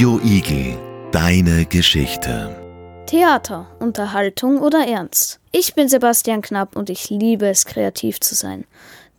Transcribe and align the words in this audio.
Radio 0.00 0.18
Igel, 0.24 0.78
deine 1.12 1.66
Geschichte. 1.66 2.56
Theater, 3.04 3.66
Unterhaltung 3.80 4.62
oder 4.62 4.88
Ernst? 4.88 5.40
Ich 5.52 5.74
bin 5.74 5.90
Sebastian 5.90 6.40
Knapp 6.40 6.74
und 6.74 6.88
ich 6.88 7.10
liebe 7.10 7.46
es, 7.46 7.66
kreativ 7.66 8.18
zu 8.18 8.34
sein. 8.34 8.64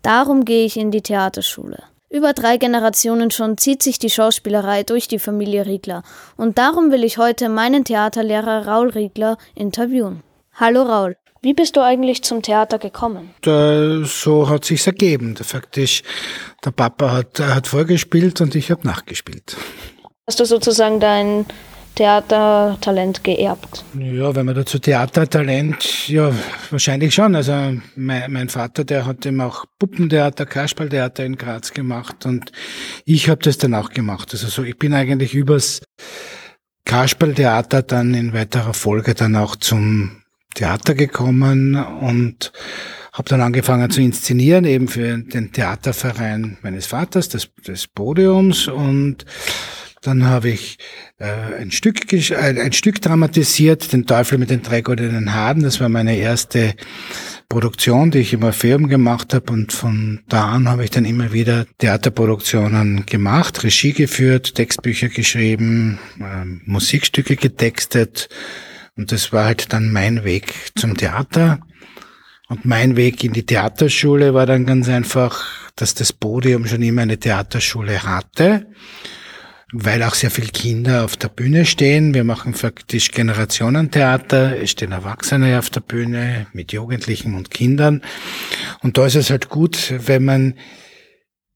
Darum 0.01 0.43
gehe 0.43 0.65
ich 0.65 0.77
in 0.77 0.89
die 0.89 1.03
Theaterschule. 1.03 1.83
Über 2.09 2.33
drei 2.33 2.57
Generationen 2.57 3.29
schon 3.29 3.59
zieht 3.59 3.83
sich 3.83 3.99
die 3.99 4.09
Schauspielerei 4.09 4.81
durch 4.81 5.07
die 5.07 5.19
Familie 5.19 5.67
Riegler 5.67 6.01
und 6.35 6.57
darum 6.57 6.91
will 6.91 7.03
ich 7.03 7.19
heute 7.19 7.47
meinen 7.47 7.85
Theaterlehrer 7.85 8.65
Raul 8.65 8.89
Riegler 8.89 9.37
interviewen. 9.53 10.23
Hallo 10.55 10.81
Raul. 10.81 11.15
Wie 11.43 11.53
bist 11.53 11.75
du 11.75 11.81
eigentlich 11.81 12.23
zum 12.23 12.41
Theater 12.41 12.79
gekommen? 12.79 13.29
Da, 13.41 14.03
so 14.03 14.49
hat 14.49 14.65
sich's 14.65 14.87
ergeben. 14.87 15.35
Der 15.35 15.45
Fakt 15.45 15.77
ist, 15.77 16.01
der 16.65 16.71
Papa 16.71 17.11
hat, 17.11 17.39
hat 17.39 17.67
vorgespielt 17.67 18.41
und 18.41 18.55
ich 18.55 18.71
habe 18.71 18.87
nachgespielt. 18.87 19.55
Hast 20.27 20.39
du 20.39 20.45
sozusagen 20.45 20.99
dein 20.99 21.45
Theatertalent 21.95 23.23
geerbt? 23.23 23.83
Ja, 23.99 24.33
wenn 24.35 24.45
man 24.45 24.55
dazu 24.55 24.79
Theatertalent, 24.79 26.07
ja, 26.07 26.31
wahrscheinlich 26.69 27.13
schon. 27.13 27.35
Also 27.35 27.51
mein, 27.95 28.31
mein 28.31 28.49
Vater, 28.49 28.83
der 28.83 29.05
hat 29.05 29.25
eben 29.25 29.41
auch 29.41 29.65
Puppentheater, 29.79 30.45
Kasperltheater 30.45 31.25
in 31.25 31.37
Graz 31.37 31.73
gemacht 31.73 32.25
und 32.25 32.51
ich 33.05 33.29
habe 33.29 33.43
das 33.43 33.57
dann 33.57 33.73
auch 33.73 33.89
gemacht. 33.89 34.29
Also 34.31 34.47
so, 34.47 34.63
ich 34.63 34.77
bin 34.77 34.93
eigentlich 34.93 35.33
übers 35.33 35.81
Kasperltheater 36.85 37.81
dann 37.81 38.13
in 38.13 38.33
weiterer 38.33 38.73
Folge 38.73 39.15
dann 39.15 39.35
auch 39.35 39.55
zum 39.55 40.21
Theater 40.53 40.93
gekommen 40.93 41.75
und 41.75 42.51
habe 43.13 43.27
dann 43.27 43.41
angefangen 43.41 43.91
zu 43.91 44.01
inszenieren, 44.01 44.63
eben 44.63 44.87
für 44.87 45.17
den 45.17 45.51
Theaterverein 45.51 46.57
meines 46.61 46.87
Vaters, 46.87 47.27
des, 47.27 47.49
des 47.67 47.87
Podiums. 47.87 48.67
Und 48.67 49.25
dann 50.01 50.25
habe 50.25 50.49
ich 50.49 50.77
äh, 51.19 51.25
ein, 51.59 51.71
Stück, 51.71 52.11
äh, 52.11 52.35
ein 52.35 52.73
Stück 52.73 53.01
dramatisiert, 53.01 53.93
Den 53.93 54.05
Teufel 54.05 54.37
mit 54.37 54.49
den 54.49 54.61
drei 54.61 54.81
goldenen 54.81 55.33
Haaren. 55.33 55.61
Das 55.61 55.79
war 55.79 55.89
meine 55.89 56.17
erste 56.17 56.73
Produktion, 57.49 58.11
die 58.11 58.19
ich 58.19 58.33
im 58.33 58.43
Orpheum 58.43 58.87
gemacht 58.87 59.33
habe. 59.33 59.53
Und 59.53 59.73
von 59.73 60.21
da 60.27 60.49
an 60.51 60.67
habe 60.67 60.83
ich 60.83 60.89
dann 60.89 61.05
immer 61.05 61.33
wieder 61.33 61.65
Theaterproduktionen 61.77 63.05
gemacht, 63.05 63.63
Regie 63.63 63.93
geführt, 63.93 64.55
Textbücher 64.55 65.09
geschrieben, 65.09 65.99
äh, 66.19 66.45
Musikstücke 66.65 67.35
getextet 67.35 68.29
und 68.97 69.11
das 69.11 69.31
war 69.31 69.45
halt 69.45 69.73
dann 69.73 69.91
mein 69.91 70.23
Weg 70.23 70.53
zum 70.75 70.97
Theater. 70.97 71.59
Und 72.49 72.65
mein 72.65 72.97
Weg 72.97 73.23
in 73.23 73.33
die 73.33 73.45
Theaterschule 73.45 74.33
war 74.33 74.45
dann 74.45 74.65
ganz 74.65 74.89
einfach, 74.89 75.71
dass 75.75 75.95
das 75.95 76.11
Podium 76.11 76.67
schon 76.67 76.81
immer 76.81 77.03
eine 77.03 77.17
Theaterschule 77.17 78.03
hatte, 78.03 78.67
weil 79.71 80.03
auch 80.03 80.15
sehr 80.15 80.31
viele 80.31 80.49
Kinder 80.49 81.05
auf 81.05 81.15
der 81.15 81.29
Bühne 81.29 81.65
stehen. 81.65 82.13
Wir 82.13 82.23
machen 82.23 82.53
faktisch 82.53 83.11
Generationentheater, 83.11 84.61
es 84.61 84.71
stehen 84.71 84.91
Erwachsene 84.91 85.57
auf 85.57 85.69
der 85.69 85.81
Bühne 85.81 86.47
mit 86.53 86.73
Jugendlichen 86.73 87.35
und 87.35 87.51
Kindern. 87.51 88.01
Und 88.81 88.97
da 88.97 89.05
ist 89.05 89.15
es 89.15 89.29
halt 89.29 89.49
gut, 89.49 89.93
wenn 90.05 90.25
man 90.25 90.55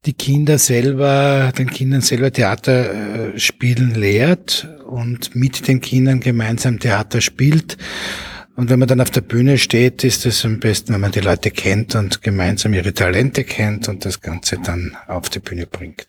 die 0.06 0.14
Kinder 0.14 0.58
selber, 0.60 1.52
den 1.58 1.70
Kindern 1.70 2.02
selber 2.02 2.32
Theater 2.32 3.34
äh, 3.34 3.40
spielen 3.40 3.96
lehrt 3.96 4.68
und 4.88 5.36
mit 5.36 5.68
den 5.68 5.82
Kindern 5.82 6.20
gemeinsam 6.20 6.80
Theater 6.80 7.22
spielt. 7.22 7.78
Und 8.56 8.70
wenn 8.70 8.80
man 8.80 8.88
dann 8.88 9.02
auf 9.02 9.10
der 9.10 9.22
Bühne 9.22 9.58
steht, 9.58 10.04
ist 10.04 10.26
es 10.26 10.46
am 10.46 10.60
besten, 10.60 10.94
wenn 10.94 11.02
man 11.02 11.12
die 11.12 11.20
Leute 11.20 11.52
kennt 11.52 11.96
und 11.96 12.22
gemeinsam 12.22 12.74
ihre 12.74 12.94
Talente 12.94 13.44
kennt 13.44 13.90
und 13.90 14.06
das 14.06 14.22
Ganze 14.22 14.60
dann 14.64 14.96
auf 15.08 15.30
die 15.30 15.40
Bühne 15.40 15.66
bringt. 15.66 16.06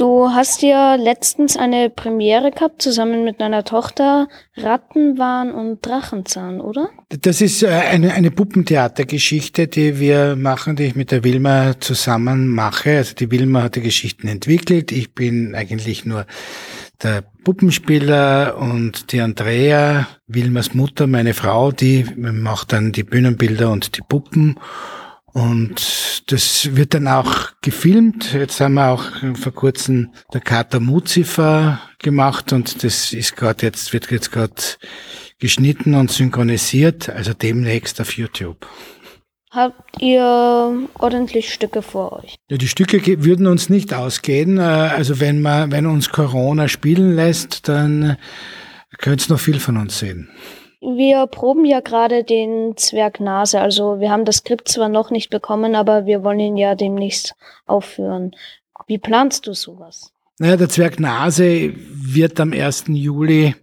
Du 0.00 0.30
hast 0.30 0.62
ja 0.62 0.94
letztens 0.94 1.58
eine 1.58 1.90
Premiere 1.90 2.52
gehabt, 2.52 2.80
zusammen 2.80 3.22
mit 3.22 3.38
deiner 3.38 3.64
Tochter, 3.64 4.28
Rattenwahn 4.56 5.52
und 5.52 5.84
Drachenzahn, 5.84 6.62
oder? 6.62 6.88
Das 7.10 7.42
ist 7.42 7.62
äh, 7.62 7.68
eine, 7.68 8.14
eine 8.14 8.30
Puppentheatergeschichte, 8.30 9.68
die 9.68 10.00
wir 10.00 10.36
machen, 10.36 10.74
die 10.74 10.84
ich 10.84 10.96
mit 10.96 11.10
der 11.10 11.22
Wilma 11.22 11.78
zusammen 11.80 12.48
mache. 12.48 12.96
Also 12.96 13.14
die 13.14 13.30
Wilma 13.30 13.64
hat 13.64 13.76
die 13.76 13.82
Geschichten 13.82 14.26
entwickelt. 14.26 14.90
Ich 14.90 15.14
bin 15.14 15.54
eigentlich 15.54 16.06
nur 16.06 16.24
der 17.02 17.22
Puppenspieler 17.44 18.56
und 18.56 19.12
die 19.12 19.20
Andrea, 19.20 20.08
Wilmas 20.26 20.72
Mutter, 20.72 21.08
meine 21.08 21.34
Frau, 21.34 21.72
die 21.72 22.06
macht 22.16 22.72
dann 22.72 22.92
die 22.92 23.04
Bühnenbilder 23.04 23.70
und 23.70 23.98
die 23.98 24.02
Puppen. 24.08 24.58
Und 25.32 26.22
das 26.26 26.74
wird 26.74 26.94
dann 26.94 27.06
auch 27.06 27.52
gefilmt. 27.62 28.32
Jetzt 28.32 28.60
haben 28.60 28.74
wir 28.74 28.88
auch 28.88 29.04
vor 29.34 29.52
kurzem 29.52 30.10
der 30.32 30.40
Kater 30.40 30.80
Muzifer 30.80 31.80
gemacht 31.98 32.52
und 32.52 32.82
das 32.82 33.12
ist 33.12 33.36
gerade 33.36 33.66
jetzt, 33.66 33.92
wird 33.92 34.10
jetzt 34.10 34.32
gerade 34.32 34.54
geschnitten 35.38 35.94
und 35.94 36.10
synchronisiert, 36.10 37.08
also 37.08 37.32
demnächst 37.32 38.00
auf 38.00 38.16
YouTube. 38.16 38.66
Habt 39.52 40.00
ihr 40.00 40.88
ordentlich 40.94 41.52
Stücke 41.52 41.82
vor 41.82 42.22
euch? 42.22 42.36
Ja, 42.48 42.56
die 42.56 42.68
Stücke 42.68 43.24
würden 43.24 43.48
uns 43.48 43.68
nicht 43.68 43.92
ausgehen. 43.92 44.58
Äh, 44.58 44.60
also 44.60 45.18
wenn 45.18 45.42
man, 45.42 45.72
wenn 45.72 45.86
uns 45.86 46.10
Corona 46.10 46.68
spielen 46.68 47.16
lässt, 47.16 47.66
dann 47.66 48.16
könnt 48.98 49.28
ihr 49.28 49.32
noch 49.32 49.40
viel 49.40 49.58
von 49.58 49.76
uns 49.76 49.98
sehen. 49.98 50.28
Wir 50.80 51.26
proben 51.26 51.66
ja 51.66 51.80
gerade 51.80 52.24
den 52.24 52.76
Zwerg 52.76 53.20
Nase. 53.20 53.60
Also 53.60 54.00
wir 54.00 54.10
haben 54.10 54.24
das 54.24 54.38
Skript 54.38 54.68
zwar 54.68 54.88
noch 54.88 55.10
nicht 55.10 55.28
bekommen, 55.28 55.74
aber 55.74 56.06
wir 56.06 56.24
wollen 56.24 56.40
ihn 56.40 56.56
ja 56.56 56.74
demnächst 56.74 57.34
aufführen. 57.66 58.32
Wie 58.86 58.98
planst 58.98 59.46
du 59.46 59.52
sowas? 59.52 60.12
Naja, 60.38 60.56
der 60.56 60.70
Zwerg 60.70 60.98
Nase 60.98 61.74
wird 61.76 62.40
am 62.40 62.54
1. 62.54 62.84
Juli 62.88 63.54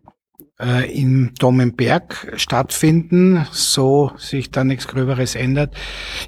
äh, 0.60 0.92
im 1.00 1.34
Domenberg 1.38 2.34
stattfinden, 2.38 3.46
so 3.52 4.12
sich 4.18 4.52
da 4.52 4.64
nichts 4.64 4.88
Gröberes 4.88 5.36
ändert. 5.36 5.76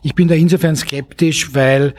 Ich 0.03 0.15
bin 0.15 0.27
da 0.27 0.35
insofern 0.35 0.75
skeptisch, 0.75 1.53
weil 1.53 1.95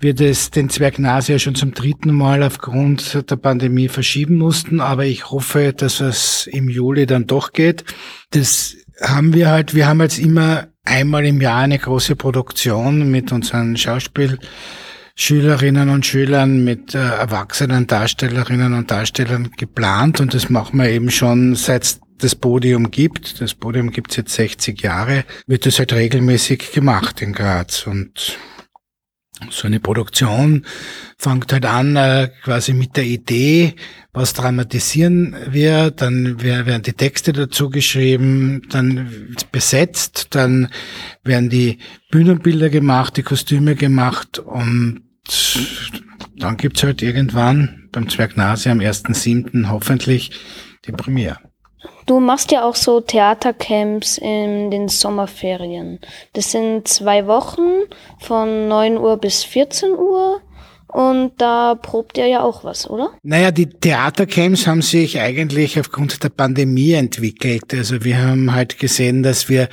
wir 0.00 0.14
das, 0.14 0.50
den 0.50 0.70
Zwerg 0.70 0.98
Nase 0.98 1.32
ja 1.32 1.38
schon 1.38 1.54
zum 1.54 1.74
dritten 1.74 2.12
Mal 2.12 2.42
aufgrund 2.42 3.30
der 3.30 3.36
Pandemie 3.36 3.88
verschieben 3.88 4.36
mussten, 4.36 4.80
aber 4.80 5.04
ich 5.04 5.30
hoffe, 5.30 5.72
dass 5.72 6.00
es 6.00 6.46
im 6.46 6.68
Juli 6.68 7.06
dann 7.06 7.26
doch 7.26 7.52
geht. 7.52 7.84
Das 8.30 8.76
haben 9.02 9.34
wir 9.34 9.50
halt, 9.50 9.74
wir 9.74 9.86
haben 9.86 10.00
jetzt 10.00 10.18
immer 10.18 10.68
einmal 10.84 11.26
im 11.26 11.40
Jahr 11.40 11.60
eine 11.60 11.78
große 11.78 12.16
Produktion 12.16 13.10
mit 13.10 13.32
unseren 13.32 13.76
Schauspiel 13.76 14.38
Schülerinnen 15.18 15.88
und 15.88 16.04
Schülern 16.04 16.62
mit 16.62 16.94
äh, 16.94 16.98
erwachsenen 16.98 17.86
Darstellerinnen 17.86 18.74
und 18.74 18.90
Darstellern 18.90 19.50
geplant. 19.56 20.20
Und 20.20 20.34
das 20.34 20.50
machen 20.50 20.78
wir 20.78 20.90
eben 20.90 21.10
schon 21.10 21.54
seit 21.54 21.98
das 22.18 22.34
Podium 22.34 22.90
gibt. 22.90 23.40
Das 23.40 23.54
Podium 23.54 23.90
gibt's 23.90 24.16
jetzt 24.16 24.34
60 24.34 24.80
Jahre, 24.82 25.24
wird 25.46 25.64
das 25.64 25.78
halt 25.78 25.94
regelmäßig 25.94 26.70
gemacht 26.72 27.22
in 27.22 27.32
Graz. 27.32 27.86
Und 27.86 28.38
so 29.50 29.66
eine 29.66 29.80
Produktion 29.80 30.66
fängt 31.16 31.50
halt 31.50 31.64
an 31.64 31.96
äh, 31.96 32.30
quasi 32.42 32.74
mit 32.74 32.96
der 32.96 33.04
Idee, 33.04 33.74
was 34.12 34.34
dramatisieren 34.34 35.36
wir, 35.48 35.90
dann 35.90 36.42
werden 36.42 36.82
die 36.82 36.92
Texte 36.92 37.32
dazu 37.32 37.68
geschrieben, 37.68 38.62
dann 38.70 39.34
besetzt, 39.52 40.28
dann 40.34 40.68
werden 41.22 41.50
die 41.50 41.78
Bühnenbilder 42.10 42.70
gemacht, 42.70 43.16
die 43.16 43.22
Kostüme 43.22 43.76
gemacht 43.76 44.38
und 44.38 45.05
dann 46.36 46.56
gibt's 46.56 46.82
halt 46.82 47.02
irgendwann 47.02 47.88
beim 47.92 48.08
Zwerg 48.08 48.36
Nase 48.36 48.70
am 48.70 48.78
1.7. 48.78 49.70
hoffentlich 49.70 50.30
die 50.86 50.92
Premiere. 50.92 51.38
Du 52.06 52.20
machst 52.20 52.52
ja 52.52 52.64
auch 52.64 52.76
so 52.76 53.00
Theatercamps 53.00 54.18
in 54.18 54.70
den 54.70 54.88
Sommerferien. 54.88 55.98
Das 56.34 56.52
sind 56.52 56.86
zwei 56.86 57.26
Wochen 57.26 57.68
von 58.20 58.68
9 58.68 58.96
Uhr 58.96 59.16
bis 59.16 59.42
14 59.42 59.92
Uhr. 59.92 60.40
Und 60.88 61.32
da 61.38 61.74
probt 61.74 62.16
ihr 62.16 62.26
ja 62.26 62.42
auch 62.42 62.64
was, 62.64 62.88
oder? 62.88 63.10
Naja, 63.22 63.50
die 63.50 63.68
Theatercamps 63.68 64.66
haben 64.66 64.82
sich 64.82 65.20
eigentlich 65.20 65.78
aufgrund 65.80 66.22
der 66.22 66.28
Pandemie 66.28 66.92
entwickelt. 66.92 67.74
Also 67.74 68.04
wir 68.04 68.22
haben 68.22 68.54
halt 68.54 68.78
gesehen, 68.78 69.22
dass 69.22 69.48
wir 69.48 69.68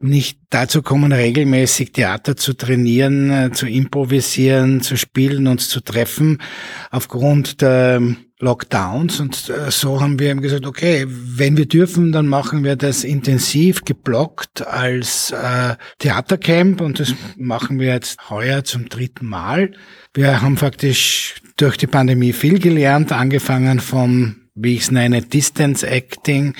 nicht 0.00 0.38
dazu 0.50 0.82
kommen, 0.82 1.12
regelmäßig 1.12 1.92
Theater 1.92 2.36
zu 2.36 2.54
trainieren, 2.54 3.30
äh, 3.30 3.52
zu 3.52 3.66
improvisieren, 3.66 4.80
zu 4.80 4.96
spielen, 4.96 5.46
uns 5.46 5.68
zu 5.68 5.80
treffen, 5.80 6.38
aufgrund 6.90 7.60
der 7.60 8.00
Lockdowns 8.38 9.18
und 9.18 9.48
äh, 9.48 9.70
so 9.70 10.00
haben 10.00 10.18
wir 10.18 10.30
eben 10.30 10.42
gesagt, 10.42 10.66
okay, 10.66 11.06
wenn 11.08 11.56
wir 11.56 11.66
dürfen, 11.66 12.12
dann 12.12 12.26
machen 12.26 12.64
wir 12.64 12.76
das 12.76 13.02
intensiv 13.02 13.84
geblockt 13.84 14.66
als 14.66 15.30
äh, 15.30 15.76
Theatercamp 15.98 16.82
und 16.82 17.00
das 17.00 17.14
machen 17.36 17.80
wir 17.80 17.94
jetzt 17.94 18.28
heuer 18.28 18.62
zum 18.62 18.90
dritten 18.90 19.26
Mal. 19.26 19.72
Wir 20.12 20.42
haben 20.42 20.58
faktisch 20.58 21.36
durch 21.56 21.78
die 21.78 21.86
Pandemie 21.86 22.34
viel 22.34 22.58
gelernt, 22.58 23.10
angefangen 23.10 23.80
vom, 23.80 24.36
wie 24.54 24.74
ich 24.74 24.82
es 24.82 24.90
nenne, 24.90 25.22
Distance 25.22 25.86
Acting, 25.86 26.54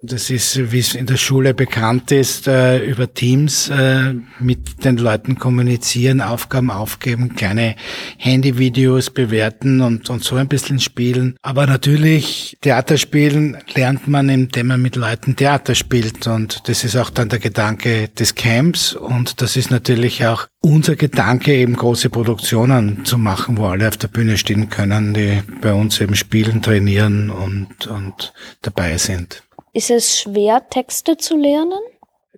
Das 0.00 0.30
ist, 0.30 0.70
wie 0.70 0.78
es 0.78 0.94
in 0.94 1.06
der 1.06 1.16
Schule 1.16 1.54
bekannt 1.54 2.12
ist, 2.12 2.46
äh, 2.46 2.78
über 2.84 3.12
Teams 3.12 3.68
äh, 3.68 4.14
mit 4.38 4.84
den 4.84 4.96
Leuten 4.96 5.40
kommunizieren, 5.40 6.20
Aufgaben 6.20 6.70
aufgeben, 6.70 7.34
kleine 7.34 7.74
Handyvideos 8.16 9.10
bewerten 9.10 9.80
und, 9.80 10.08
und 10.08 10.22
so 10.22 10.36
ein 10.36 10.46
bisschen 10.46 10.78
spielen. 10.78 11.36
Aber 11.42 11.66
natürlich, 11.66 12.56
Theaterspielen 12.60 13.58
lernt 13.74 14.06
man, 14.06 14.28
indem 14.28 14.68
man 14.68 14.80
mit 14.80 14.94
Leuten 14.94 15.34
Theater 15.34 15.74
spielt. 15.74 16.28
Und 16.28 16.68
das 16.68 16.84
ist 16.84 16.94
auch 16.94 17.10
dann 17.10 17.28
der 17.28 17.40
Gedanke 17.40 18.08
des 18.08 18.36
Camps. 18.36 18.92
Und 18.92 19.42
das 19.42 19.56
ist 19.56 19.72
natürlich 19.72 20.24
auch 20.24 20.46
unser 20.60 20.94
Gedanke, 20.94 21.56
eben 21.56 21.74
große 21.74 22.08
Produktionen 22.08 23.04
zu 23.04 23.18
machen, 23.18 23.56
wo 23.56 23.66
alle 23.66 23.88
auf 23.88 23.96
der 23.96 24.08
Bühne 24.08 24.38
stehen 24.38 24.68
können, 24.68 25.12
die 25.12 25.42
bei 25.60 25.72
uns 25.72 26.00
eben 26.00 26.14
spielen, 26.14 26.62
trainieren 26.62 27.30
und, 27.30 27.88
und 27.88 28.32
dabei 28.62 28.96
sind. 28.96 29.42
Ist 29.72 29.90
es 29.90 30.20
schwer, 30.20 30.62
Texte 30.70 31.16
zu 31.16 31.36
lernen? 31.36 31.78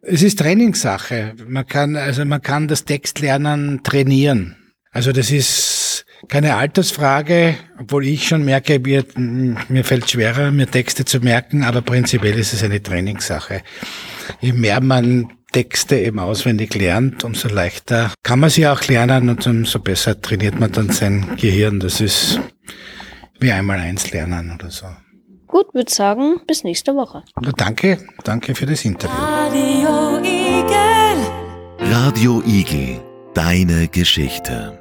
Es 0.02 0.22
ist 0.22 0.38
Trainingssache. 0.38 1.34
Man 1.46 1.66
kann, 1.66 1.96
also 1.96 2.24
man 2.24 2.40
kann 2.40 2.68
das 2.68 2.84
Textlernen 2.84 3.82
trainieren. 3.82 4.56
Also 4.92 5.12
das 5.12 5.30
ist 5.30 6.04
keine 6.28 6.56
Altersfrage, 6.56 7.54
obwohl 7.78 8.06
ich 8.06 8.26
schon 8.26 8.44
merke, 8.44 8.78
mir, 8.80 9.04
mir 9.16 9.84
fällt 9.84 10.10
schwerer, 10.10 10.50
mir 10.50 10.66
Texte 10.66 11.04
zu 11.04 11.20
merken, 11.20 11.62
aber 11.62 11.82
prinzipiell 11.82 12.38
ist 12.38 12.52
es 12.52 12.62
eine 12.62 12.82
Trainingssache. 12.82 13.62
Je 14.40 14.52
mehr 14.52 14.80
man 14.80 15.32
Texte 15.52 15.98
eben 15.98 16.18
auswendig 16.18 16.74
lernt, 16.74 17.24
umso 17.24 17.48
leichter 17.48 18.12
kann 18.22 18.40
man 18.40 18.50
sie 18.50 18.66
auch 18.68 18.82
lernen 18.84 19.28
und 19.28 19.46
umso 19.46 19.80
besser 19.80 20.20
trainiert 20.20 20.58
man 20.60 20.72
dann 20.72 20.90
sein 20.90 21.36
Gehirn. 21.36 21.80
Das 21.80 22.00
ist 22.00 22.40
wie 23.40 23.52
einmal 23.52 23.78
eins 23.78 24.12
lernen 24.12 24.52
oder 24.54 24.70
so. 24.70 24.86
Gut, 25.50 25.74
würde 25.74 25.92
sagen, 25.92 26.40
bis 26.46 26.62
nächste 26.62 26.94
Woche. 26.94 27.24
Danke, 27.56 27.98
danke 28.22 28.54
für 28.54 28.66
das 28.66 28.84
Interview. 28.84 29.16
Radio 29.16 30.18
Igel. 30.22 31.90
Radio 31.92 32.40
Igel, 32.46 33.00
deine 33.34 33.88
Geschichte. 33.88 34.78